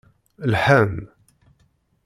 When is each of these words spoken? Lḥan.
Lḥan. 0.53 0.93